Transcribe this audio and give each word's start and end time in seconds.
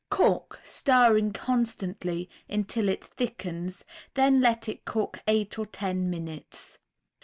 Cook, 0.09 0.59
stirring 0.63 1.31
constantly, 1.31 2.27
until 2.49 2.89
it 2.89 3.03
thickens; 3.03 3.85
then 4.15 4.41
let 4.41 4.67
it 4.67 4.83
cook 4.83 5.19
eight 5.27 5.59
or 5.59 5.67
ten 5.67 6.09
minutes. 6.09 6.79